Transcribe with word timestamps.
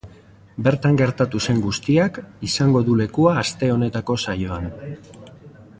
Bertan 0.67 0.95
gertatu 1.01 1.41
zen 1.51 1.59
guztiak 1.65 2.17
izango 2.49 2.81
du 2.89 2.97
lekua 3.03 3.35
aste 3.43 3.73
honetako 3.75 4.17
saioan. 4.25 4.71